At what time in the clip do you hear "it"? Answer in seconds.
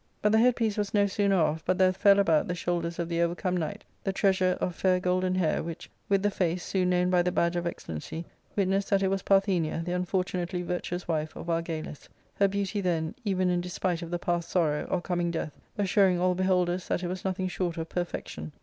9.03-9.09, 17.03-17.07